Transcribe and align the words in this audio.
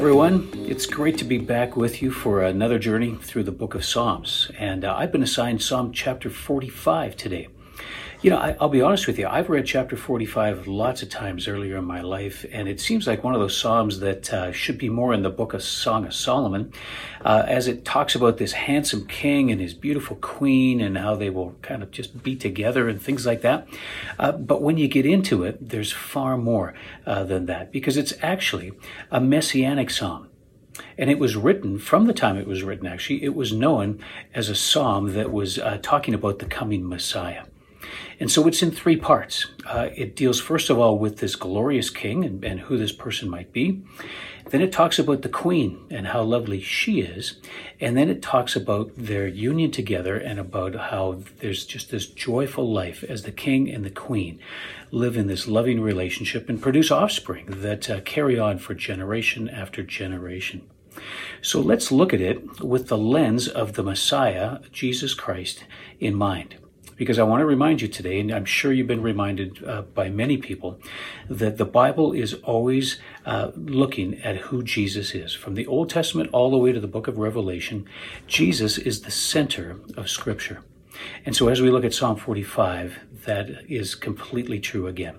everyone. 0.00 0.48
It's 0.66 0.86
great 0.86 1.18
to 1.18 1.26
be 1.26 1.36
back 1.36 1.76
with 1.76 2.00
you 2.00 2.10
for 2.10 2.42
another 2.42 2.78
journey 2.78 3.16
through 3.16 3.42
the 3.42 3.52
book 3.52 3.74
of 3.74 3.84
Psalms. 3.84 4.50
And 4.58 4.82
uh, 4.82 4.94
I've 4.96 5.12
been 5.12 5.22
assigned 5.22 5.60
Psalm 5.60 5.92
chapter 5.92 6.30
45 6.30 7.18
today. 7.18 7.48
You 8.22 8.28
know, 8.28 8.36
I, 8.36 8.54
will 8.60 8.68
be 8.68 8.82
honest 8.82 9.06
with 9.06 9.18
you, 9.18 9.26
I've 9.26 9.48
read 9.48 9.64
chapter 9.64 9.96
45 9.96 10.66
lots 10.66 11.00
of 11.00 11.08
times 11.08 11.48
earlier 11.48 11.78
in 11.78 11.86
my 11.86 12.02
life, 12.02 12.44
and 12.52 12.68
it 12.68 12.78
seems 12.78 13.06
like 13.06 13.24
one 13.24 13.34
of 13.34 13.40
those 13.40 13.56
Psalms 13.56 14.00
that 14.00 14.30
uh, 14.30 14.52
should 14.52 14.76
be 14.76 14.90
more 14.90 15.14
in 15.14 15.22
the 15.22 15.30
book 15.30 15.54
of 15.54 15.62
Song 15.62 16.04
of 16.04 16.12
Solomon, 16.12 16.70
uh, 17.24 17.44
as 17.48 17.66
it 17.66 17.82
talks 17.82 18.14
about 18.14 18.36
this 18.36 18.52
handsome 18.52 19.06
king 19.06 19.50
and 19.50 19.58
his 19.58 19.72
beautiful 19.72 20.16
queen 20.16 20.82
and 20.82 20.98
how 20.98 21.16
they 21.16 21.30
will 21.30 21.56
kind 21.62 21.82
of 21.82 21.92
just 21.92 22.22
be 22.22 22.36
together 22.36 22.90
and 22.90 23.00
things 23.00 23.24
like 23.24 23.40
that. 23.40 23.66
Uh, 24.18 24.32
but 24.32 24.60
when 24.60 24.76
you 24.76 24.86
get 24.86 25.06
into 25.06 25.42
it, 25.42 25.70
there's 25.70 25.90
far 25.90 26.36
more 26.36 26.74
uh, 27.06 27.24
than 27.24 27.46
that, 27.46 27.72
because 27.72 27.96
it's 27.96 28.12
actually 28.20 28.72
a 29.10 29.18
messianic 29.18 29.88
psalm. 29.88 30.28
And 30.98 31.08
it 31.08 31.18
was 31.18 31.36
written 31.36 31.78
from 31.78 32.06
the 32.06 32.12
time 32.12 32.36
it 32.36 32.46
was 32.46 32.62
written, 32.62 32.86
actually, 32.86 33.24
it 33.24 33.34
was 33.34 33.50
known 33.50 33.98
as 34.34 34.50
a 34.50 34.54
psalm 34.54 35.14
that 35.14 35.32
was 35.32 35.58
uh, 35.58 35.78
talking 35.80 36.12
about 36.12 36.38
the 36.38 36.44
coming 36.44 36.86
Messiah. 36.86 37.44
And 38.18 38.30
so 38.30 38.46
it's 38.46 38.62
in 38.62 38.70
three 38.70 38.96
parts. 38.96 39.46
Uh, 39.64 39.90
it 39.94 40.16
deals, 40.16 40.40
first 40.40 40.70
of 40.70 40.78
all, 40.78 40.98
with 40.98 41.18
this 41.18 41.36
glorious 41.36 41.90
king 41.90 42.24
and, 42.24 42.44
and 42.44 42.60
who 42.60 42.76
this 42.76 42.92
person 42.92 43.28
might 43.30 43.52
be. 43.52 43.82
Then 44.50 44.62
it 44.62 44.72
talks 44.72 44.98
about 44.98 45.22
the 45.22 45.28
queen 45.28 45.86
and 45.90 46.08
how 46.08 46.22
lovely 46.22 46.60
she 46.60 47.00
is. 47.00 47.36
And 47.80 47.96
then 47.96 48.08
it 48.08 48.20
talks 48.20 48.56
about 48.56 48.90
their 48.96 49.28
union 49.28 49.70
together 49.70 50.16
and 50.16 50.40
about 50.40 50.74
how 50.74 51.22
there's 51.38 51.64
just 51.64 51.90
this 51.90 52.06
joyful 52.06 52.70
life 52.70 53.04
as 53.04 53.22
the 53.22 53.32
king 53.32 53.70
and 53.70 53.84
the 53.84 53.90
queen 53.90 54.40
live 54.90 55.16
in 55.16 55.28
this 55.28 55.46
loving 55.46 55.80
relationship 55.80 56.48
and 56.48 56.60
produce 56.60 56.90
offspring 56.90 57.46
that 57.48 57.88
uh, 57.88 58.00
carry 58.00 58.38
on 58.38 58.58
for 58.58 58.74
generation 58.74 59.48
after 59.48 59.84
generation. 59.84 60.68
So 61.42 61.60
let's 61.60 61.92
look 61.92 62.12
at 62.12 62.20
it 62.20 62.60
with 62.60 62.88
the 62.88 62.98
lens 62.98 63.46
of 63.46 63.74
the 63.74 63.84
Messiah, 63.84 64.58
Jesus 64.72 65.14
Christ, 65.14 65.64
in 66.00 66.16
mind 66.16 66.56
because 67.00 67.18
I 67.18 67.22
want 67.22 67.40
to 67.40 67.46
remind 67.46 67.80
you 67.80 67.88
today, 67.88 68.20
and 68.20 68.30
I'm 68.30 68.44
sure 68.44 68.74
you've 68.74 68.86
been 68.86 69.00
reminded 69.00 69.64
uh, 69.66 69.80
by 69.80 70.10
many 70.10 70.36
people, 70.36 70.78
that 71.30 71.56
the 71.56 71.64
Bible 71.64 72.12
is 72.12 72.34
always 72.34 72.98
uh, 73.24 73.52
looking 73.56 74.20
at 74.20 74.36
who 74.36 74.62
Jesus 74.62 75.14
is. 75.14 75.32
From 75.32 75.54
the 75.54 75.66
Old 75.66 75.88
Testament 75.88 76.28
all 76.34 76.50
the 76.50 76.58
way 76.58 76.72
to 76.72 76.78
the 76.78 76.86
book 76.86 77.08
of 77.08 77.16
Revelation, 77.16 77.86
Jesus 78.26 78.76
is 78.76 79.00
the 79.00 79.10
center 79.10 79.80
of 79.96 80.10
Scripture. 80.10 80.62
And 81.24 81.34
so 81.34 81.48
as 81.48 81.62
we 81.62 81.70
look 81.70 81.86
at 81.86 81.94
Psalm 81.94 82.16
45, 82.16 82.98
that 83.24 83.48
is 83.66 83.94
completely 83.94 84.60
true 84.60 84.86
again. 84.86 85.16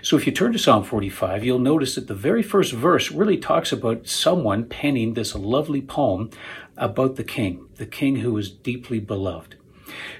So 0.00 0.16
if 0.16 0.24
you 0.24 0.32
turn 0.32 0.52
to 0.52 0.58
Psalm 0.58 0.82
45, 0.82 1.44
you'll 1.44 1.58
notice 1.58 1.94
that 1.96 2.06
the 2.06 2.14
very 2.14 2.42
first 2.42 2.72
verse 2.72 3.10
really 3.10 3.36
talks 3.36 3.70
about 3.70 4.06
someone 4.06 4.64
penning 4.64 5.12
this 5.12 5.34
lovely 5.34 5.82
poem 5.82 6.30
about 6.78 7.16
the 7.16 7.24
king, 7.24 7.68
the 7.74 7.84
king 7.84 8.16
who 8.16 8.34
is 8.38 8.50
deeply 8.50 8.98
beloved. 8.98 9.56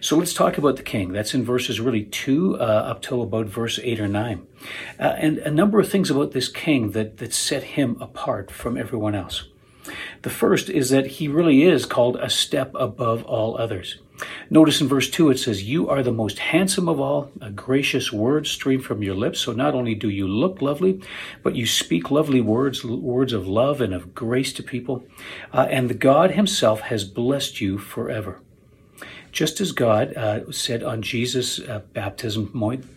So 0.01 0.17
let's 0.17 0.35
talk 0.35 0.59
about 0.59 0.77
the 0.77 0.83
king. 0.83 1.13
That's 1.13 1.35
in 1.35 1.45
verses 1.45 1.81
really 1.81 2.05
2 2.05 2.57
uh, 2.57 2.63
up 2.63 3.03
till 3.03 3.23
about 3.23 3.47
verse 3.47 3.79
8 3.83 4.01
or 4.01 4.09
9. 4.09 4.47
Uh, 4.99 5.03
and 5.03 5.39
a 5.39 5.51
number 5.51 5.81
of 5.81 5.89
things 5.89 6.11
about 6.11 6.33
this 6.33 6.49
king 6.49 6.93
that, 6.93 7.19
that 7.19 7.35
set 7.35 7.63
him 7.63 7.97
apart 8.01 8.51
from 8.51 8.77
everyone 8.77 9.15
else. 9.15 9.49
The 10.23 10.31
first 10.31 10.69
is 10.69 10.91
that 10.91 11.07
he 11.07 11.29
really 11.29 11.63
is 11.63 11.87
called 11.87 12.17
a 12.17 12.29
step 12.29 12.73
above 12.75 13.25
all 13.25 13.57
others. 13.57 13.99
Notice 14.51 14.81
in 14.81 14.89
verse 14.89 15.09
2 15.09 15.31
it 15.31 15.39
says, 15.39 15.63
You 15.63 15.89
are 15.89 16.03
the 16.03 16.13
most 16.13 16.39
handsome 16.41 16.89
of 16.89 17.01
all, 17.01 17.31
a 17.41 17.51
gracious 17.51 18.13
word 18.13 18.47
stream 18.47 18.81
from 18.81 19.03
your 19.03 19.15
lips. 19.15 19.41
So 19.41 19.53
not 19.53 19.75
only 19.75 19.95
do 19.95 20.09
you 20.09 20.27
look 20.27 20.61
lovely, 20.61 21.01
but 21.43 21.55
you 21.55 21.67
speak 21.67 22.11
lovely 22.11 22.41
words, 22.41 22.85
words 22.85 23.33
of 23.33 23.47
love 23.47 23.81
and 23.81 23.95
of 23.95 24.15
grace 24.15 24.53
to 24.55 24.63
people. 24.63 25.05
Uh, 25.53 25.69
and 25.71 25.89
the 25.89 25.95
God 25.95 26.33
himself 26.33 26.81
has 26.83 27.05
blessed 27.05 27.61
you 27.61 27.79
forever. 27.79 28.41
Just 29.33 29.61
as 29.61 29.73
God 29.73 30.15
uh, 30.17 30.51
said 30.51 30.83
on 30.83 31.03
Jesus' 31.03 31.61
uh, 31.61 31.81
baptism 31.93 32.49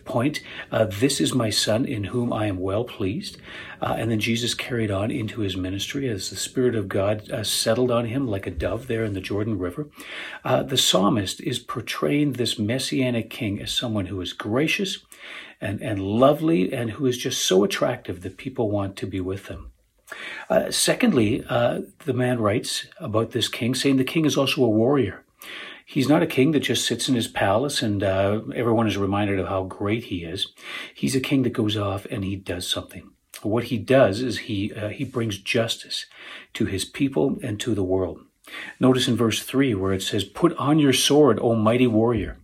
point, 0.04 0.40
uh, 0.70 0.84
This 0.84 1.20
is 1.20 1.34
my 1.34 1.50
Son 1.50 1.84
in 1.84 2.04
whom 2.04 2.32
I 2.32 2.46
am 2.46 2.58
well 2.58 2.84
pleased. 2.84 3.38
Uh, 3.80 3.96
and 3.98 4.10
then 4.10 4.20
Jesus 4.20 4.54
carried 4.54 4.90
on 4.90 5.10
into 5.10 5.40
his 5.40 5.56
ministry 5.56 6.08
as 6.08 6.30
the 6.30 6.36
Spirit 6.36 6.74
of 6.74 6.88
God 6.88 7.30
uh, 7.30 7.44
settled 7.44 7.90
on 7.90 8.06
him 8.06 8.28
like 8.28 8.46
a 8.46 8.50
dove 8.50 8.86
there 8.86 9.04
in 9.04 9.12
the 9.12 9.20
Jordan 9.20 9.58
River. 9.58 9.88
Uh, 10.44 10.62
the 10.62 10.76
psalmist 10.76 11.40
is 11.40 11.58
portraying 11.58 12.34
this 12.34 12.58
messianic 12.58 13.28
king 13.28 13.60
as 13.60 13.72
someone 13.72 14.06
who 14.06 14.20
is 14.20 14.32
gracious 14.32 14.98
and, 15.60 15.80
and 15.80 16.00
lovely 16.00 16.72
and 16.72 16.92
who 16.92 17.06
is 17.06 17.18
just 17.18 17.44
so 17.44 17.64
attractive 17.64 18.22
that 18.22 18.36
people 18.36 18.70
want 18.70 18.96
to 18.96 19.06
be 19.06 19.20
with 19.20 19.48
him. 19.48 19.72
Uh, 20.50 20.70
secondly, 20.70 21.44
uh, 21.48 21.80
the 22.04 22.12
man 22.12 22.38
writes 22.38 22.86
about 22.98 23.30
this 23.30 23.48
king, 23.48 23.74
saying 23.74 23.96
the 23.96 24.04
king 24.04 24.24
is 24.24 24.36
also 24.36 24.62
a 24.62 24.68
warrior. 24.68 25.24
He's 25.84 26.08
not 26.08 26.22
a 26.22 26.26
king 26.26 26.52
that 26.52 26.60
just 26.60 26.86
sits 26.86 27.08
in 27.08 27.14
his 27.14 27.28
palace 27.28 27.82
and 27.82 28.02
uh, 28.02 28.40
everyone 28.54 28.86
is 28.86 28.96
reminded 28.96 29.38
of 29.38 29.48
how 29.48 29.64
great 29.64 30.04
he 30.04 30.24
is. 30.24 30.52
He's 30.94 31.16
a 31.16 31.20
king 31.20 31.42
that 31.42 31.52
goes 31.52 31.76
off 31.76 32.06
and 32.06 32.24
he 32.24 32.36
does 32.36 32.68
something. 32.68 33.10
What 33.42 33.64
he 33.64 33.78
does 33.78 34.20
is 34.20 34.38
he 34.40 34.72
uh, 34.72 34.88
he 34.88 35.04
brings 35.04 35.38
justice 35.38 36.06
to 36.54 36.66
his 36.66 36.84
people 36.84 37.38
and 37.42 37.58
to 37.60 37.74
the 37.74 37.82
world. 37.82 38.20
Notice 38.78 39.08
in 39.08 39.16
verse 39.16 39.42
3 39.42 39.74
where 39.74 39.92
it 39.92 40.02
says, 40.02 40.24
Put 40.24 40.56
on 40.56 40.78
your 40.78 40.92
sword, 40.92 41.38
O 41.40 41.54
mighty 41.54 41.86
warrior. 41.86 42.38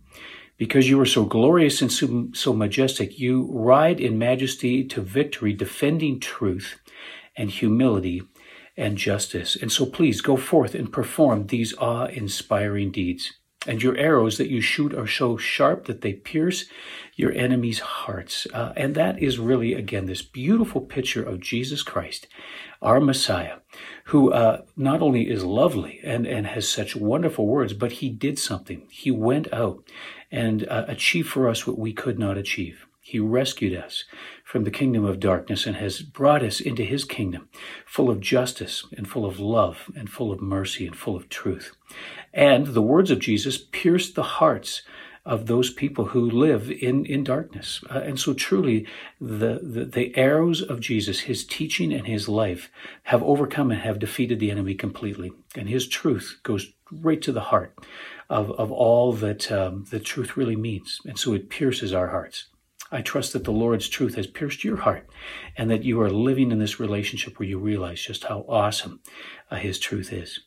Because 0.57 0.89
you 0.89 0.99
are 0.99 1.05
so 1.05 1.23
glorious 1.23 1.81
and 1.81 1.91
so, 1.91 2.27
so 2.33 2.51
majestic, 2.51 3.17
you 3.17 3.49
ride 3.49 4.01
in 4.01 4.17
majesty 4.17 4.83
to 4.83 5.01
victory, 5.01 5.53
defending 5.53 6.19
truth 6.19 6.79
and 7.37 7.49
humility 7.49 8.23
and 8.79 8.97
justice. 8.97 9.55
And 9.55 9.71
so 9.71 9.85
please 9.85 10.21
go 10.21 10.37
forth 10.37 10.73
and 10.73 10.91
perform 10.91 11.47
these 11.47 11.77
awe 11.77 12.05
inspiring 12.05 12.91
deeds. 12.91 13.33
And 13.67 13.83
your 13.83 13.97
arrows 13.97 14.37
that 14.37 14.49
you 14.49 14.61
shoot 14.61 14.93
are 14.95 15.05
so 15.05 15.35
sharp 15.35 15.85
that 15.85 15.99
they 15.99 16.13
pierce 16.13 16.65
your 17.15 17.33
enemies' 17.33 17.79
hearts. 17.79 18.47
Uh, 18.53 18.71
and 18.77 18.95
that 18.95 19.21
is 19.21 19.37
really, 19.37 19.73
again, 19.73 20.05
this 20.05 20.21
beautiful 20.21 20.79
picture 20.79 21.21
of 21.21 21.41
Jesus 21.41 21.83
Christ, 21.83 22.27
our 22.81 23.01
Messiah, 23.01 23.57
who 24.05 24.31
uh, 24.31 24.61
not 24.77 25.01
only 25.01 25.29
is 25.29 25.43
lovely 25.43 25.99
and, 26.05 26.25
and 26.25 26.47
has 26.47 26.69
such 26.69 26.95
wonderful 26.95 27.47
words, 27.47 27.73
but 27.73 27.91
he 27.91 28.09
did 28.09 28.39
something. 28.39 28.87
He 28.89 29.11
went 29.11 29.51
out 29.51 29.83
and 30.31 30.65
uh, 30.69 30.85
achieved 30.87 31.27
for 31.27 31.49
us 31.49 31.67
what 31.67 31.77
we 31.77 31.91
could 31.91 32.17
not 32.17 32.37
achieve. 32.37 32.85
He 33.01 33.19
rescued 33.19 33.75
us 33.75 34.05
from 34.49 34.63
the 34.63 34.71
kingdom 34.71 35.05
of 35.05 35.19
darkness 35.19 35.67
and 35.67 35.75
has 35.75 36.01
brought 36.01 36.41
us 36.41 36.59
into 36.59 36.81
his 36.83 37.05
kingdom, 37.05 37.47
full 37.85 38.09
of 38.09 38.19
justice 38.19 38.83
and 38.97 39.07
full 39.07 39.23
of 39.23 39.39
love 39.39 39.91
and 39.95 40.09
full 40.09 40.31
of 40.31 40.41
mercy 40.41 40.87
and 40.87 40.95
full 40.95 41.15
of 41.15 41.29
truth. 41.29 41.75
And 42.33 42.65
the 42.65 42.81
words 42.81 43.11
of 43.11 43.19
Jesus 43.19 43.59
pierced 43.59 44.15
the 44.15 44.23
hearts 44.23 44.81
of 45.23 45.45
those 45.45 45.69
people 45.69 46.05
who 46.05 46.27
live 46.27 46.71
in, 46.71 47.05
in 47.05 47.23
darkness. 47.23 47.83
Uh, 47.91 47.99
and 47.99 48.19
so 48.19 48.33
truly 48.33 48.87
the, 49.21 49.59
the, 49.61 49.85
the 49.85 50.17
arrows 50.17 50.63
of 50.63 50.79
Jesus, 50.79 51.19
his 51.19 51.45
teaching 51.45 51.93
and 51.93 52.07
his 52.07 52.27
life 52.27 52.71
have 53.03 53.21
overcome 53.21 53.69
and 53.69 53.81
have 53.81 53.99
defeated 53.99 54.39
the 54.39 54.49
enemy 54.49 54.73
completely. 54.73 55.31
And 55.55 55.69
his 55.69 55.87
truth 55.87 56.39
goes 56.41 56.73
right 56.91 57.21
to 57.21 57.31
the 57.31 57.39
heart 57.51 57.77
of, 58.31 58.49
of 58.53 58.71
all 58.71 59.13
that 59.13 59.51
um, 59.51 59.85
the 59.91 59.99
truth 59.99 60.35
really 60.35 60.55
means. 60.55 61.01
And 61.05 61.19
so 61.19 61.33
it 61.33 61.51
pierces 61.51 61.93
our 61.93 62.07
hearts. 62.07 62.47
I 62.91 63.01
trust 63.01 63.33
that 63.33 63.43
the 63.43 63.51
Lord's 63.51 63.87
truth 63.87 64.15
has 64.15 64.27
pierced 64.27 64.63
your 64.63 64.77
heart 64.77 65.07
and 65.57 65.69
that 65.69 65.83
you 65.83 66.01
are 66.01 66.09
living 66.09 66.51
in 66.51 66.59
this 66.59 66.79
relationship 66.79 67.39
where 67.39 67.47
you 67.47 67.59
realize 67.59 68.01
just 68.01 68.25
how 68.25 68.45
awesome 68.47 69.01
uh, 69.51 69.57
His 69.57 69.79
truth 69.79 70.11
is. 70.11 70.41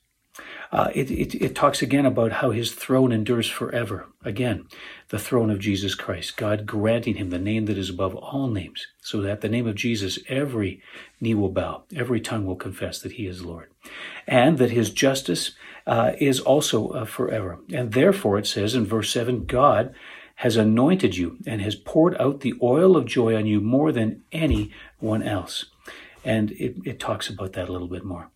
Uh, 0.70 0.88
it, 0.94 1.10
it, 1.10 1.34
it, 1.34 1.54
talks 1.54 1.82
again 1.82 2.06
about 2.06 2.32
how 2.32 2.50
his 2.50 2.72
throne 2.72 3.12
endures 3.12 3.46
forever. 3.46 4.06
Again, 4.24 4.66
the 5.10 5.18
throne 5.18 5.50
of 5.50 5.58
Jesus 5.58 5.94
Christ, 5.94 6.38
God 6.38 6.64
granting 6.64 7.16
him 7.16 7.28
the 7.28 7.38
name 7.38 7.66
that 7.66 7.76
is 7.76 7.90
above 7.90 8.14
all 8.14 8.48
names, 8.48 8.86
so 9.02 9.20
that 9.20 9.42
the 9.42 9.50
name 9.50 9.66
of 9.66 9.74
Jesus, 9.74 10.18
every 10.28 10.80
knee 11.20 11.34
will 11.34 11.50
bow, 11.50 11.82
every 11.94 12.20
tongue 12.20 12.46
will 12.46 12.56
confess 12.56 12.98
that 13.00 13.12
he 13.12 13.26
is 13.26 13.44
Lord, 13.44 13.70
and 14.26 14.56
that 14.56 14.70
his 14.70 14.88
justice 14.88 15.52
uh, 15.86 16.12
is 16.18 16.40
also 16.40 16.88
uh, 16.88 17.04
forever. 17.04 17.58
And 17.70 17.92
therefore, 17.92 18.38
it 18.38 18.46
says 18.46 18.74
in 18.74 18.86
verse 18.86 19.12
7 19.12 19.44
God 19.44 19.94
has 20.36 20.56
anointed 20.56 21.16
you 21.16 21.38
and 21.46 21.60
has 21.60 21.74
poured 21.74 22.16
out 22.20 22.40
the 22.40 22.54
oil 22.62 22.96
of 22.96 23.06
joy 23.06 23.36
on 23.36 23.46
you 23.46 23.60
more 23.60 23.92
than 23.92 24.22
anyone 24.32 25.22
else. 25.22 25.66
And 26.24 26.52
it, 26.52 26.76
it 26.84 27.00
talks 27.00 27.28
about 27.28 27.52
that 27.54 27.68
a 27.68 27.72
little 27.72 27.88
bit 27.88 28.04
more. 28.04 28.30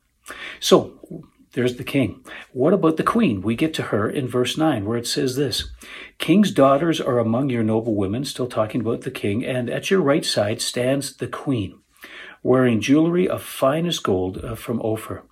So 0.60 1.26
there's 1.52 1.76
the 1.76 1.84
king. 1.84 2.24
What 2.52 2.72
about 2.74 2.96
the 2.96 3.02
queen? 3.02 3.40
We 3.40 3.54
get 3.56 3.72
to 3.74 3.84
her 3.84 4.08
in 4.10 4.28
verse 4.28 4.58
9 4.58 4.84
where 4.84 4.98
it 4.98 5.06
says 5.06 5.36
this 5.36 5.70
King's 6.18 6.52
daughters 6.52 7.00
are 7.00 7.18
among 7.18 7.50
your 7.50 7.62
noble 7.62 7.94
women, 7.94 8.24
still 8.24 8.46
talking 8.46 8.80
about 8.80 9.02
the 9.02 9.10
king, 9.10 9.44
and 9.44 9.70
at 9.70 9.90
your 9.90 10.00
right 10.00 10.24
side 10.24 10.60
stands 10.60 11.16
the 11.16 11.28
queen, 11.28 11.80
wearing 12.42 12.80
jewelry 12.80 13.28
of 13.28 13.42
finest 13.42 14.02
gold 14.02 14.44
uh, 14.44 14.54
from 14.54 14.80
Ophir. 14.82 15.22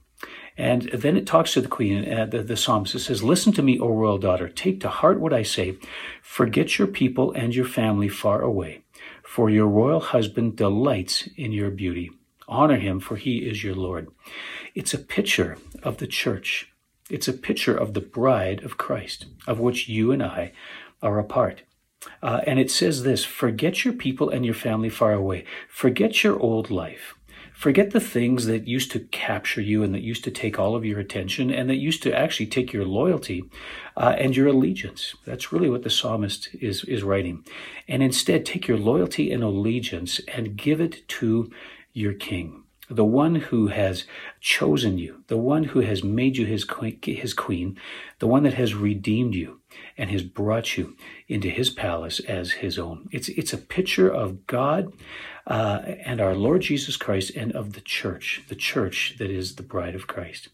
And 0.57 0.83
then 0.83 1.17
it 1.17 1.27
talks 1.27 1.53
to 1.55 1.61
the 1.61 1.69
queen, 1.69 2.11
uh, 2.11 2.27
the, 2.27 2.43
the 2.43 2.57
psalmist. 2.57 2.95
It 2.95 3.01
says, 3.01 3.25
Listen 3.25 3.53
to 3.55 3.63
me, 3.63 3.79
O 3.79 3.89
royal 3.89 4.19
daughter. 4.19 4.49
Take 4.49 4.81
to 4.81 4.89
heart 4.89 5.19
what 5.19 5.33
I 5.33 5.43
say. 5.43 5.77
Forget 6.23 6.79
your 6.79 6.87
people 6.89 7.33
and 7.33 7.55
your 7.55 7.65
family 7.65 8.09
far 8.09 8.41
away, 8.41 8.83
for 9.23 9.51
your 9.51 9.67
royal 9.67 10.01
husband 10.01 10.57
delights 10.57 11.29
in 11.37 11.53
your 11.53 11.71
beauty. 11.71 12.11
Honor 12.47 12.77
him, 12.77 13.01
for 13.01 13.17
he 13.17 13.39
is 13.39 13.65
your 13.65 13.75
Lord. 13.75 14.09
It's 14.75 14.95
a 14.95 14.99
picture 14.99 15.59
of 15.83 15.97
the 15.97 16.07
church. 16.07 16.73
It's 17.11 17.29
a 17.29 17.33
picture 17.33 17.77
of 17.77 17.95
the 17.95 18.01
bride 18.01 18.63
of 18.63 18.79
Christ, 18.79 19.27
of 19.47 19.59
which 19.59 19.89
you 19.89 20.13
and 20.13 20.23
I 20.23 20.53
are 21.03 21.19
a 21.19 21.25
part. 21.25 21.63
Uh, 22.23 22.41
and 22.47 22.59
it 22.59 22.71
says 22.71 23.03
this 23.03 23.25
forget 23.25 23.85
your 23.85 23.95
people 23.95 24.31
and 24.31 24.45
your 24.45 24.55
family 24.55 24.89
far 24.89 25.13
away. 25.13 25.45
Forget 25.69 26.23
your 26.23 26.39
old 26.39 26.71
life. 26.71 27.15
Forget 27.65 27.93
the 27.93 27.99
things 27.99 28.45
that 28.45 28.69
used 28.69 28.91
to 28.91 29.01
capture 29.01 29.63
you 29.63 29.83
and 29.83 29.95
that 29.95 30.03
used 30.03 30.23
to 30.25 30.31
take 30.31 30.59
all 30.59 30.77
of 30.77 30.85
your 30.85 31.01
attention 31.01 31.51
and 31.51 31.71
that 31.71 31.77
used 31.77 32.03
to 32.03 32.15
actually 32.15 32.49
take 32.49 32.75
your 32.75 32.85
loyalty 32.85 33.45
uh, 33.97 34.15
and 34.19 34.37
your 34.37 34.49
allegiance. 34.49 35.15
That's 35.25 35.51
really 35.51 35.71
what 35.71 35.83
the 35.83 35.89
psalmist 35.89 36.51
is, 36.53 36.85
is 36.85 37.03
writing. 37.03 37.43
And 37.89 38.03
instead, 38.03 38.45
take 38.45 38.69
your 38.69 38.77
loyalty 38.77 39.33
and 39.33 39.43
allegiance 39.43 40.21
and 40.29 40.59
give 40.59 40.79
it 40.79 41.09
to 41.09 41.51
your 41.95 42.13
king 42.13 42.65
the 42.91 43.03
one 43.03 43.37
who 43.37 43.69
has 43.69 44.05
chosen 44.41 44.99
you, 44.99 45.25
the 45.29 45.39
one 45.39 45.65
who 45.65 45.81
has 45.81 46.05
made 46.05 46.37
you 46.37 46.45
his 46.45 46.65
queen, 46.65 46.99
his 47.03 47.33
queen, 47.33 47.79
the 48.19 48.27
one 48.27 48.43
that 48.43 48.53
has 48.53 48.75
redeemed 48.75 49.35
you 49.35 49.59
and 49.97 50.11
has 50.11 50.23
brought 50.23 50.77
you 50.77 50.97
into 51.29 51.49
his 51.49 51.71
palace 51.71 52.21
as 52.21 52.53
his 52.53 52.79
own. 52.79 53.09
It's 53.13 53.29
it's 53.31 53.53
a 53.53 53.59
picture 53.59 54.09
of 54.09 54.47
God 54.47 54.93
uh, 55.47 55.83
and 56.05 56.21
our 56.21 56.35
Lord 56.35 56.63
Jesus 56.63 56.97
Christ 56.97 57.31
and 57.37 57.53
of 57.53 57.73
the 57.75 57.81
church, 57.81 58.43
the 58.49 58.55
church 58.55 59.17
that 59.19 59.31
is 59.31 59.55
the 59.55 59.63
bride 59.63 59.95
of 59.95 60.07
Christ. 60.07 60.49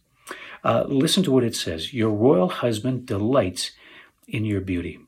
Uh, 0.63 0.85
listen 0.87 1.23
to 1.23 1.31
what 1.31 1.45
it 1.45 1.57
says: 1.57 1.95
Your 1.95 2.11
royal 2.11 2.49
husband 2.49 3.07
delights 3.07 3.73
in 4.29 4.45
your 4.45 4.61
beauty. 4.61 4.99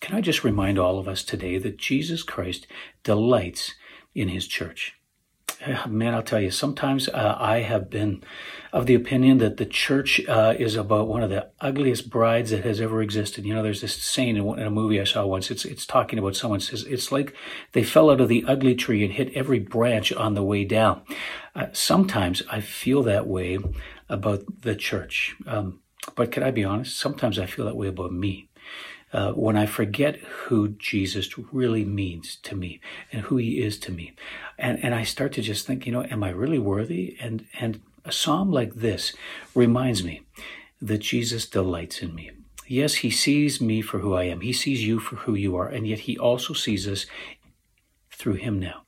Can 0.00 0.16
I 0.16 0.20
just 0.20 0.42
remind 0.42 0.78
all 0.78 0.98
of 0.98 1.06
us 1.06 1.22
today 1.22 1.58
that 1.58 1.76
Jesus 1.76 2.24
Christ 2.24 2.66
delights 3.04 3.74
in 4.14 4.28
his 4.28 4.48
church? 4.48 4.96
man, 5.88 6.14
I'll 6.14 6.22
tell 6.22 6.40
you, 6.40 6.50
sometimes 6.50 7.08
uh, 7.08 7.36
I 7.38 7.60
have 7.60 7.90
been 7.90 8.22
of 8.72 8.86
the 8.86 8.94
opinion 8.94 9.38
that 9.38 9.58
the 9.58 9.66
church 9.66 10.20
uh, 10.26 10.54
is 10.58 10.76
about 10.76 11.06
one 11.06 11.22
of 11.22 11.28
the 11.28 11.50
ugliest 11.60 12.08
brides 12.08 12.50
that 12.50 12.64
has 12.64 12.80
ever 12.80 13.02
existed. 13.02 13.44
You 13.44 13.54
know, 13.54 13.62
there's 13.62 13.82
this 13.82 13.94
saying 13.94 14.36
in, 14.36 14.58
in 14.58 14.66
a 14.66 14.70
movie 14.70 15.00
I 15.00 15.04
saw 15.04 15.26
once. 15.26 15.50
It's 15.50 15.64
it's 15.64 15.84
talking 15.84 16.18
about 16.18 16.36
someone 16.36 16.60
says 16.60 16.84
it's 16.84 17.12
like 17.12 17.34
they 17.72 17.84
fell 17.84 18.10
out 18.10 18.20
of 18.20 18.28
the 18.28 18.44
ugly 18.46 18.74
tree 18.74 19.04
and 19.04 19.12
hit 19.12 19.32
every 19.34 19.58
branch 19.58 20.12
on 20.12 20.34
the 20.34 20.42
way 20.42 20.64
down. 20.64 21.02
Uh, 21.54 21.66
sometimes 21.72 22.42
I 22.50 22.60
feel 22.60 23.02
that 23.02 23.26
way 23.26 23.58
about 24.08 24.62
the 24.62 24.74
church. 24.74 25.36
Um, 25.46 25.80
but 26.16 26.32
can 26.32 26.42
I 26.42 26.50
be 26.50 26.64
honest? 26.64 26.98
Sometimes 26.98 27.38
I 27.38 27.46
feel 27.46 27.66
that 27.66 27.76
way 27.76 27.88
about 27.88 28.12
me 28.12 28.48
uh, 29.12 29.32
when 29.32 29.56
I 29.56 29.66
forget 29.66 30.16
who 30.16 30.68
Jesus 30.68 31.36
really 31.52 31.84
means 31.84 32.36
to 32.36 32.56
me 32.56 32.80
and 33.12 33.22
who 33.22 33.36
he 33.36 33.62
is 33.62 33.78
to 33.80 33.92
me. 33.92 34.14
And, 34.58 34.82
and 34.82 34.94
I 34.94 35.04
start 35.04 35.32
to 35.34 35.42
just 35.42 35.66
think, 35.66 35.86
you 35.86 35.92
know, 35.92 36.04
am 36.04 36.22
I 36.22 36.30
really 36.30 36.58
worthy? 36.58 37.16
And, 37.20 37.46
and 37.60 37.80
a 38.04 38.12
psalm 38.12 38.50
like 38.50 38.74
this 38.74 39.12
reminds 39.54 40.02
me 40.02 40.22
that 40.80 40.98
Jesus 40.98 41.46
delights 41.46 42.02
in 42.02 42.14
me. 42.14 42.30
Yes, 42.66 42.96
he 42.96 43.10
sees 43.10 43.60
me 43.60 43.82
for 43.82 43.98
who 43.98 44.14
I 44.14 44.24
am. 44.24 44.40
He 44.40 44.52
sees 44.52 44.86
you 44.86 44.98
for 44.98 45.16
who 45.16 45.34
you 45.34 45.56
are. 45.56 45.68
And 45.68 45.86
yet 45.86 46.00
he 46.00 46.16
also 46.16 46.54
sees 46.54 46.88
us 46.88 47.06
through 48.10 48.34
him 48.34 48.58
now, 48.58 48.84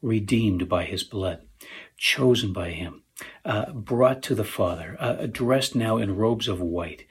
redeemed 0.00 0.68
by 0.68 0.84
his 0.84 1.04
blood, 1.04 1.42
chosen 1.96 2.52
by 2.52 2.70
him, 2.70 3.02
uh, 3.44 3.70
brought 3.70 4.22
to 4.24 4.34
the 4.34 4.44
Father, 4.44 4.96
uh, 4.98 5.26
dressed 5.26 5.76
now 5.76 5.98
in 5.98 6.16
robes 6.16 6.48
of 6.48 6.60
white, 6.60 7.04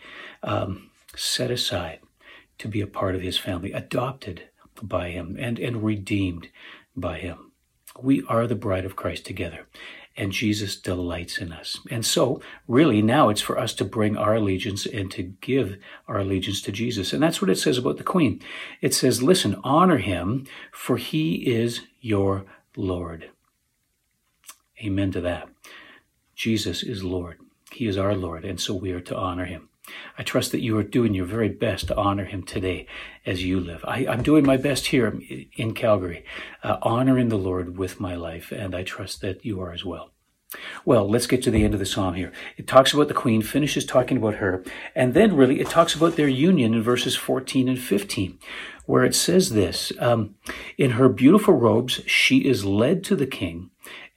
um, 0.43 0.89
set 1.15 1.49
aside 1.49 1.99
to 2.59 2.67
be 2.67 2.81
a 2.81 2.87
part 2.87 3.15
of 3.15 3.21
his 3.21 3.37
family, 3.37 3.71
adopted 3.71 4.43
by 4.81 5.09
him 5.09 5.37
and, 5.39 5.59
and 5.59 5.83
redeemed 5.83 6.49
by 6.95 7.19
him. 7.19 7.51
We 8.01 8.23
are 8.27 8.47
the 8.47 8.55
bride 8.55 8.85
of 8.85 8.95
Christ 8.95 9.25
together, 9.25 9.67
and 10.15 10.31
Jesus 10.31 10.77
delights 10.77 11.37
in 11.37 11.51
us. 11.51 11.79
And 11.89 12.05
so, 12.05 12.41
really, 12.67 13.01
now 13.01 13.29
it's 13.29 13.41
for 13.41 13.57
us 13.57 13.73
to 13.75 13.85
bring 13.85 14.15
our 14.15 14.35
allegiance 14.35 14.85
and 14.85 15.11
to 15.11 15.23
give 15.23 15.77
our 16.07 16.19
allegiance 16.19 16.61
to 16.63 16.71
Jesus. 16.71 17.11
And 17.11 17.21
that's 17.21 17.41
what 17.41 17.49
it 17.49 17.57
says 17.57 17.77
about 17.77 17.97
the 17.97 18.03
Queen. 18.03 18.41
It 18.81 18.93
says, 18.93 19.21
Listen, 19.21 19.59
honor 19.63 19.97
him, 19.97 20.47
for 20.71 20.97
he 20.97 21.35
is 21.51 21.81
your 21.99 22.45
Lord. 22.77 23.29
Amen 24.83 25.11
to 25.11 25.21
that. 25.21 25.49
Jesus 26.35 26.81
is 26.81 27.03
Lord. 27.03 27.37
He 27.71 27.87
is 27.87 27.97
our 27.97 28.15
Lord, 28.15 28.45
and 28.45 28.59
so 28.59 28.73
we 28.73 28.91
are 28.91 29.01
to 29.01 29.17
honor 29.17 29.45
him. 29.45 29.69
I 30.17 30.23
trust 30.23 30.51
that 30.51 30.61
you 30.61 30.77
are 30.77 30.83
doing 30.83 31.13
your 31.13 31.25
very 31.25 31.49
best 31.49 31.87
to 31.87 31.97
honor 31.97 32.25
him 32.25 32.43
today 32.43 32.87
as 33.25 33.43
you 33.43 33.59
live. 33.59 33.83
I, 33.87 34.05
am 34.05 34.23
doing 34.23 34.45
my 34.45 34.57
best 34.57 34.87
here 34.87 35.19
in 35.55 35.73
Calgary, 35.73 36.25
uh, 36.63 36.77
honoring 36.81 37.29
the 37.29 37.37
Lord 37.37 37.77
with 37.77 37.99
my 37.99 38.15
life, 38.15 38.51
and 38.51 38.75
I 38.75 38.83
trust 38.83 39.21
that 39.21 39.45
you 39.45 39.61
are 39.61 39.71
as 39.71 39.85
well. 39.85 40.11
Well, 40.83 41.09
let's 41.09 41.27
get 41.27 41.41
to 41.43 41.51
the 41.51 41.63
end 41.63 41.73
of 41.73 41.79
the 41.79 41.85
psalm 41.85 42.15
here. 42.15 42.31
It 42.57 42.67
talks 42.67 42.93
about 42.93 43.07
the 43.07 43.13
queen, 43.13 43.41
finishes 43.41 43.85
talking 43.85 44.17
about 44.17 44.35
her, 44.35 44.63
and 44.95 45.13
then 45.13 45.35
really 45.35 45.61
it 45.61 45.69
talks 45.69 45.95
about 45.95 46.17
their 46.17 46.27
union 46.27 46.73
in 46.73 46.81
verses 46.81 47.15
14 47.15 47.69
and 47.69 47.79
15, 47.79 48.37
where 48.85 49.05
it 49.05 49.15
says 49.15 49.51
this 49.51 49.93
um, 49.99 50.35
In 50.77 50.91
her 50.91 51.07
beautiful 51.07 51.53
robes, 51.53 52.01
she 52.05 52.39
is 52.39 52.65
led 52.65 53.03
to 53.05 53.15
the 53.15 53.27
king, 53.27 53.69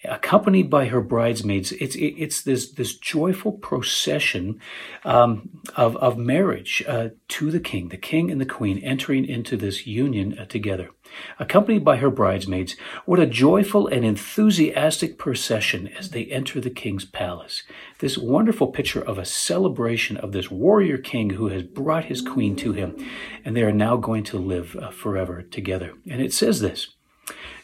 accompanied 0.05 0.71
by 0.71 0.87
her 0.87 1.01
bridesmaids. 1.01 1.73
It's 1.73 1.97
it's 1.99 2.43
this 2.43 2.71
this 2.71 2.97
joyful 2.97 3.53
procession 3.53 4.61
um, 5.05 5.63
of 5.77 5.97
of 5.97 6.19
marriage 6.19 6.83
uh, 6.87 7.11
to 7.29 7.51
the 7.51 7.61
king, 7.61 7.89
the 7.89 7.97
king 7.97 8.31
and 8.31 8.41
the 8.41 8.47
queen 8.47 8.79
entering 8.79 9.25
into 9.25 9.57
this 9.57 9.87
union 9.87 10.39
uh, 10.39 10.45
together, 10.45 10.91
accompanied 11.39 11.85
by 11.85 11.97
her 11.97 12.11
bridesmaids. 12.11 12.77
What 13.05 13.21
a 13.21 13.27
joyful 13.27 13.87
and 13.87 14.05
enthusiastic 14.05 15.19
procession 15.19 15.89
as 15.99 16.11
they 16.11 16.27
enter 16.27 16.61
the 16.61 16.71
king's 16.71 17.05
palace. 17.05 17.63
This 17.99 18.19
wonderful 18.19 18.69
picture 18.69 19.03
of 19.03 19.19
a 19.19 19.25
celebration 19.25 20.17
of 20.17 20.33
this 20.33 20.51
warrior 20.51 20.99
king 20.99 21.31
who 21.31 21.49
has 21.49 21.63
brought 21.63 22.07
his 22.07 22.21
queen 22.21 22.57
to 22.57 22.73
him, 22.73 22.97
and 23.45 23.57
they 23.57 23.63
are 23.63 23.73
now 23.73 23.97
going 23.97 24.25
to 24.25 24.39
live 24.39 24.77
uh, 24.77 24.91
forever 24.91 25.43
together. 25.43 25.95
And 26.11 26.21
it 26.21 26.33
says 26.33 26.61
this. 26.61 26.95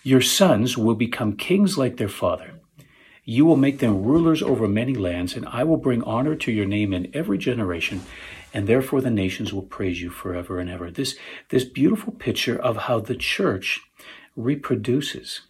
Your 0.03 0.23
sons 0.23 0.79
will 0.79 0.95
become 0.95 1.37
kings 1.37 1.77
like 1.77 1.99
their 1.99 2.09
father. 2.09 2.61
You 3.25 3.45
will 3.45 3.57
make 3.57 3.81
them 3.81 4.03
rulers 4.03 4.43
over 4.43 4.67
many 4.67 4.95
lands, 4.95 5.37
and 5.37 5.47
I 5.47 5.63
will 5.63 5.77
bring 5.77 6.03
honor 6.05 6.35
to 6.37 6.51
your 6.51 6.65
name 6.65 6.95
in 6.95 7.11
every 7.15 7.37
generation, 7.37 8.03
and 8.55 8.67
therefore 8.67 9.03
the 9.03 9.11
nations 9.11 9.53
will 9.53 9.63
praise 9.63 10.01
you 10.01 10.09
forever 10.09 10.59
and 10.59 10.71
ever. 10.71 10.91
This, 10.91 11.17
this 11.51 11.65
beautiful 11.65 12.15
picture 12.15 12.59
of 12.59 12.77
how 12.79 13.01
the 13.01 13.15
church 13.15 13.81
reproduces 14.37 15.43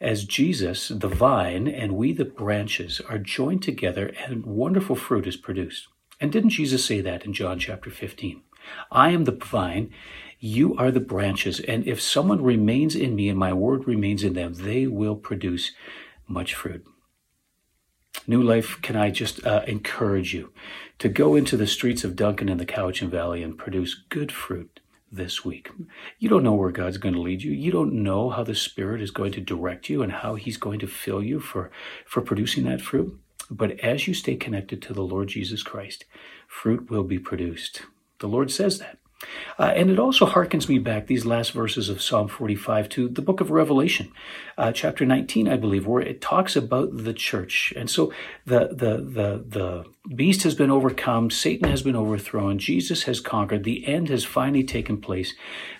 as 0.00 0.24
Jesus, 0.24 0.88
the 0.88 1.08
vine, 1.08 1.68
and 1.68 1.92
we, 1.92 2.12
the 2.12 2.24
branches, 2.24 3.00
are 3.08 3.18
joined 3.18 3.62
together 3.62 4.12
and 4.26 4.44
wonderful 4.44 4.96
fruit 4.96 5.26
is 5.26 5.36
produced. 5.36 5.86
And 6.20 6.32
didn't 6.32 6.50
Jesus 6.50 6.84
say 6.84 7.00
that 7.00 7.24
in 7.24 7.32
John 7.32 7.58
chapter 7.58 7.90
15? 7.90 8.42
I 8.90 9.10
am 9.10 9.24
the 9.24 9.32
vine, 9.32 9.90
you 10.38 10.76
are 10.76 10.90
the 10.90 11.00
branches, 11.00 11.60
and 11.60 11.86
if 11.86 12.00
someone 12.00 12.42
remains 12.42 12.94
in 12.94 13.14
me 13.14 13.28
and 13.28 13.38
my 13.38 13.52
word 13.52 13.86
remains 13.86 14.22
in 14.22 14.34
them, 14.34 14.54
they 14.54 14.86
will 14.86 15.16
produce 15.16 15.72
much 16.28 16.54
fruit. 16.54 16.84
New 18.26 18.42
Life, 18.42 18.80
can 18.80 18.96
I 18.96 19.10
just 19.10 19.44
uh, 19.46 19.62
encourage 19.66 20.32
you 20.32 20.52
to 20.98 21.08
go 21.08 21.34
into 21.34 21.56
the 21.56 21.66
streets 21.66 22.04
of 22.04 22.16
Duncan 22.16 22.48
and 22.48 22.60
the 22.60 22.66
Cowichan 22.66 23.08
Valley 23.08 23.42
and 23.42 23.58
produce 23.58 24.02
good 24.08 24.32
fruit 24.32 24.80
this 25.14 25.44
week. 25.44 25.70
You 26.18 26.28
don't 26.28 26.42
know 26.42 26.54
where 26.54 26.70
God's 26.70 26.98
going 26.98 27.14
to 27.14 27.20
lead 27.20 27.42
you. 27.42 27.52
You 27.52 27.70
don't 27.70 28.02
know 28.02 28.30
how 28.30 28.42
the 28.42 28.54
Spirit 28.54 29.00
is 29.00 29.10
going 29.10 29.32
to 29.32 29.40
direct 29.40 29.88
you 29.88 30.02
and 30.02 30.12
how 30.12 30.34
He's 30.34 30.56
going 30.56 30.80
to 30.80 30.86
fill 30.86 31.22
you 31.22 31.40
for, 31.40 31.70
for 32.06 32.20
producing 32.20 32.64
that 32.64 32.80
fruit. 32.80 33.18
But 33.50 33.78
as 33.80 34.08
you 34.08 34.14
stay 34.14 34.36
connected 34.36 34.80
to 34.82 34.94
the 34.94 35.02
Lord 35.02 35.28
Jesus 35.28 35.62
Christ, 35.62 36.04
fruit 36.48 36.90
will 36.90 37.04
be 37.04 37.18
produced. 37.18 37.82
The 38.24 38.28
Lord 38.28 38.50
says 38.50 38.78
that. 38.78 38.96
Uh, 39.58 39.74
and 39.76 39.90
it 39.90 39.98
also 39.98 40.24
harkens 40.24 40.66
me 40.66 40.78
back, 40.78 41.08
these 41.08 41.26
last 41.26 41.52
verses 41.52 41.90
of 41.90 42.00
Psalm 42.00 42.26
45, 42.26 42.88
to 42.88 43.06
the 43.06 43.20
book 43.20 43.42
of 43.42 43.50
Revelation, 43.50 44.10
uh, 44.56 44.72
chapter 44.72 45.04
19, 45.04 45.46
I 45.46 45.58
believe, 45.58 45.86
where 45.86 46.00
it 46.00 46.22
talks 46.22 46.56
about 46.56 47.04
the 47.04 47.12
church. 47.12 47.74
And 47.76 47.90
so 47.90 48.14
the, 48.46 48.68
the, 48.68 48.96
the, 48.96 49.44
the 49.46 50.14
beast 50.14 50.42
has 50.44 50.54
been 50.54 50.70
overcome, 50.70 51.30
Satan 51.30 51.68
has 51.68 51.82
been 51.82 51.96
overthrown, 51.96 52.58
Jesus 52.58 53.02
has 53.02 53.20
conquered, 53.20 53.64
the 53.64 53.86
end 53.86 54.08
has 54.08 54.24
finally 54.24 54.64
taken 54.64 54.98
place. 55.02 55.34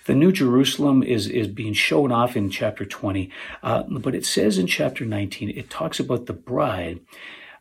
The 0.05 0.13
New 0.13 0.31
Jerusalem 0.31 1.01
is, 1.01 1.27
is 1.27 1.47
being 1.47 1.73
shown 1.73 2.11
off 2.11 2.37
in 2.37 2.51
chapter 2.51 2.85
20. 2.85 3.31
Uh, 3.63 3.85
but 3.89 4.13
it 4.13 4.23
says 4.23 4.59
in 4.59 4.67
chapter 4.67 5.03
19, 5.03 5.49
it 5.49 5.71
talks 5.71 5.99
about 5.99 6.27
the 6.27 6.33
bride. 6.33 6.99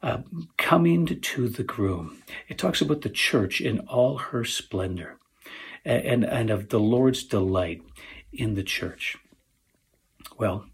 Uh, 0.05 0.21
coming 0.59 1.07
to 1.07 1.49
the 1.49 1.63
groom. 1.63 2.23
It 2.47 2.59
talks 2.59 2.83
about 2.83 3.01
the 3.01 3.09
church 3.09 3.63
in 3.63 3.81
all 3.89 4.19
her 4.19 4.45
splendor 4.45 5.17
and, 5.83 6.27
and 6.27 6.51
of 6.51 6.69
the 6.69 6.79
Lord's 6.79 7.25
delight 7.25 7.81
in 8.31 8.53
the 8.53 8.63
church. 8.63 9.17
Well, 10.37 10.67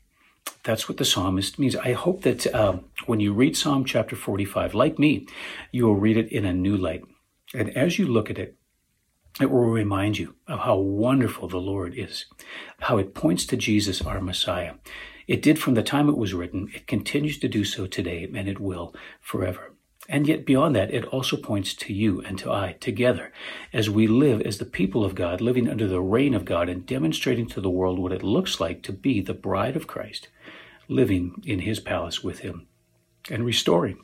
that's 0.65 0.89
what 0.89 0.99
the 0.99 1.05
psalmist 1.05 1.61
means. 1.61 1.77
I 1.77 1.93
hope 1.93 2.23
that 2.23 2.53
uh, 2.53 2.79
when 3.07 3.21
you 3.21 3.33
read 3.33 3.57
Psalm 3.57 3.85
chapter 3.85 4.17
45, 4.17 4.75
like 4.75 4.99
me, 4.99 5.29
you 5.71 5.87
will 5.87 5.95
read 5.95 6.17
it 6.17 6.33
in 6.33 6.45
a 6.45 6.53
new 6.53 6.77
light. 6.77 7.05
And 7.55 7.71
as 7.77 8.01
you 8.01 8.09
look 8.09 8.31
at 8.31 8.39
it, 8.39 8.57
it 9.41 9.49
will 9.49 9.67
remind 9.67 10.19
you 10.19 10.35
of 10.49 10.59
how 10.59 10.77
wonderful 10.77 11.47
the 11.47 11.61
Lord 11.61 11.95
is, 11.97 12.27
how 12.81 12.99
it 12.99 13.15
points 13.15 13.47
to 13.47 13.57
Jesus, 13.57 14.03
our 14.03 14.21
Messiah. 14.21 14.75
It 15.31 15.43
did 15.43 15.61
from 15.61 15.75
the 15.75 15.85
time 15.85 16.09
it 16.09 16.17
was 16.17 16.35
written, 16.35 16.73
it 16.75 16.89
continues 16.89 17.39
to 17.39 17.47
do 17.47 17.63
so 17.63 17.87
today, 17.87 18.29
and 18.35 18.49
it 18.49 18.59
will 18.59 18.93
forever. 19.21 19.71
And 20.09 20.27
yet, 20.27 20.45
beyond 20.45 20.75
that, 20.75 20.93
it 20.93 21.05
also 21.05 21.37
points 21.37 21.73
to 21.75 21.93
you 21.93 22.21
and 22.23 22.37
to 22.41 22.51
I 22.51 22.73
together 22.81 23.33
as 23.73 23.89
we 23.89 24.09
live 24.09 24.41
as 24.41 24.59
the 24.59 24.65
people 24.65 25.05
of 25.05 25.15
God, 25.15 25.41
living 25.41 25.69
under 25.69 25.87
the 25.87 26.01
reign 26.01 26.35
of 26.35 26.45
God 26.45 26.69
and 26.69 26.85
demonstrating 26.85 27.47
to 27.51 27.61
the 27.61 27.71
world 27.71 28.01
what 28.01 28.11
it 28.11 28.25
looks 28.25 28.59
like 28.59 28.83
to 28.83 28.93
be 28.93 29.21
the 29.21 29.33
bride 29.33 29.77
of 29.77 29.87
Christ, 29.87 30.27
living 30.89 31.41
in 31.47 31.61
his 31.61 31.79
palace 31.79 32.25
with 32.25 32.41
him 32.41 32.67
and 33.31 33.45
restoring 33.45 34.01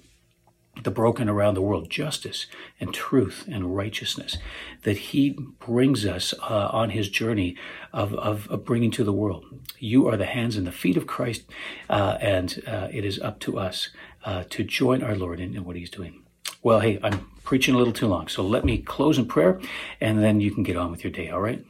the 0.83 0.91
broken 0.91 1.29
around 1.29 1.55
the 1.55 1.63
world, 1.63 1.91
justice 1.91 2.47
and 2.79 2.93
truth 2.93 3.45
and 3.51 3.75
righteousness 3.77 4.37
that 4.83 4.97
he 4.99 5.31
brings 5.59 6.05
us 6.05 6.35
uh, 6.43 6.69
on 6.73 6.91
his 6.91 7.09
journey 7.09 7.57
of, 7.93 8.15
of, 8.15 8.49
of, 8.49 8.65
bringing 8.65 8.91
to 8.91 9.05
the 9.05 9.13
world. 9.13 9.45
You 9.79 10.07
are 10.09 10.17
the 10.17 10.27
hands 10.27 10.57
and 10.57 10.67
the 10.67 10.73
feet 10.73 10.97
of 10.97 11.07
Christ, 11.07 11.45
uh, 11.89 12.19
and 12.21 12.63
uh, 12.67 12.89
it 12.93 13.05
is 13.05 13.19
up 13.21 13.41
to 13.41 13.59
us 13.59 13.91
uh, 14.25 14.45
to 14.51 14.65
join 14.65 15.03
our 15.03 15.17
Lord 15.17 15.41
in, 15.41 15.57
in 15.57 15.65
what 15.65 15.77
he's 15.77 15.91
doing. 15.91 16.23
Well, 16.63 16.81
hey, 16.81 16.99
I'm 17.03 17.31
preaching 17.45 17.75
a 17.75 17.79
little 17.79 17.93
too 17.93 18.07
long, 18.07 18.29
so 18.29 18.43
let 18.43 18.65
me 18.65 18.79
close 18.79 19.19
in 19.19 19.27
prayer, 19.27 19.61
and 20.01 20.23
then 20.23 20.41
you 20.41 20.51
can 20.51 20.63
get 20.63 20.77
on 20.77 20.91
with 20.91 21.05
your 21.05 21.13
day, 21.13 21.31
all 21.31 21.41
right? 21.41 21.65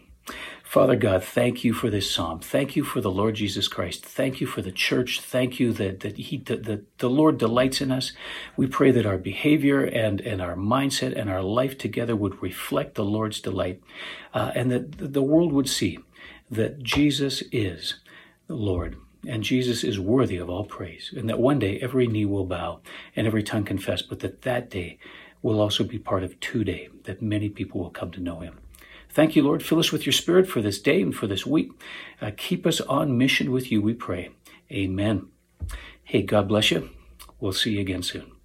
Father 0.76 0.94
God, 0.94 1.24
thank 1.24 1.64
you 1.64 1.72
for 1.72 1.88
this 1.88 2.10
psalm. 2.10 2.40
Thank 2.40 2.76
you 2.76 2.84
for 2.84 3.00
the 3.00 3.10
Lord 3.10 3.36
Jesus 3.36 3.66
Christ. 3.66 4.04
Thank 4.04 4.42
you 4.42 4.46
for 4.46 4.60
the 4.60 4.70
church. 4.70 5.22
Thank 5.22 5.58
you 5.58 5.72
that, 5.72 6.00
that 6.00 6.18
he, 6.18 6.36
that, 6.36 6.64
that 6.64 6.98
the 6.98 7.08
Lord 7.08 7.38
delights 7.38 7.80
in 7.80 7.90
us. 7.90 8.12
We 8.58 8.66
pray 8.66 8.90
that 8.90 9.06
our 9.06 9.16
behavior 9.16 9.82
and, 9.82 10.20
and 10.20 10.42
our 10.42 10.54
mindset 10.54 11.18
and 11.18 11.30
our 11.30 11.40
life 11.40 11.78
together 11.78 12.14
would 12.14 12.42
reflect 12.42 12.94
the 12.94 13.06
Lord's 13.06 13.40
delight, 13.40 13.82
uh, 14.34 14.52
and 14.54 14.70
that 14.70 15.14
the 15.14 15.22
world 15.22 15.50
would 15.54 15.70
see 15.70 15.98
that 16.50 16.82
Jesus 16.82 17.42
is 17.50 17.94
the 18.46 18.54
Lord 18.54 18.98
and 19.26 19.42
Jesus 19.42 19.82
is 19.82 19.98
worthy 19.98 20.36
of 20.36 20.50
all 20.50 20.66
praise, 20.66 21.10
and 21.16 21.26
that 21.30 21.38
one 21.38 21.58
day 21.58 21.78
every 21.80 22.06
knee 22.06 22.26
will 22.26 22.44
bow 22.44 22.80
and 23.16 23.26
every 23.26 23.42
tongue 23.42 23.64
confess, 23.64 24.02
but 24.02 24.20
that 24.20 24.42
that 24.42 24.68
day 24.68 24.98
will 25.40 25.58
also 25.58 25.84
be 25.84 25.98
part 25.98 26.22
of 26.22 26.38
today, 26.40 26.90
that 27.04 27.22
many 27.22 27.48
people 27.48 27.80
will 27.80 27.88
come 27.88 28.10
to 28.10 28.20
know 28.20 28.40
him. 28.40 28.58
Thank 29.16 29.34
you, 29.34 29.42
Lord. 29.42 29.62
Fill 29.62 29.78
us 29.78 29.92
with 29.92 30.04
your 30.04 30.12
spirit 30.12 30.46
for 30.46 30.60
this 30.60 30.78
day 30.78 31.00
and 31.00 31.14
for 31.14 31.26
this 31.26 31.46
week. 31.46 31.70
Uh, 32.20 32.32
keep 32.36 32.66
us 32.66 32.82
on 32.82 33.16
mission 33.16 33.50
with 33.50 33.72
you, 33.72 33.80
we 33.80 33.94
pray. 33.94 34.28
Amen. 34.70 35.28
Hey, 36.04 36.20
God 36.20 36.48
bless 36.48 36.70
you. 36.70 36.90
We'll 37.40 37.54
see 37.54 37.76
you 37.76 37.80
again 37.80 38.02
soon. 38.02 38.35